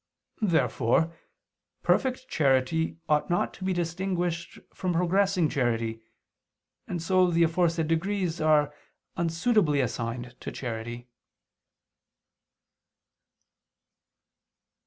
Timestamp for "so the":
6.99-7.43